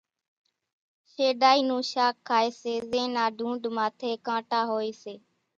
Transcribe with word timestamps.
شيڍائِي 1.11 1.61
نون 1.67 1.81
شاک 1.91 2.15
کائيَ 2.29 2.49
سي 2.61 2.73
زين 2.89 3.07
نا 3.15 3.25
ڍونڍ 3.37 3.61
ماٿيَ 3.77 4.11
ڪانٽا 4.27 4.59
هوئيَ 4.71 4.91
سي۔ 5.01 5.15